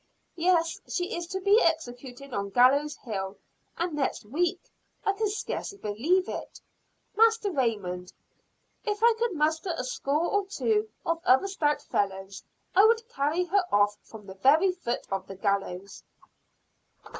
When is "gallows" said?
2.49-2.95, 15.35-16.01